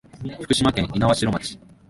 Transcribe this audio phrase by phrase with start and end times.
[0.41, 1.59] 福島県猪苗代町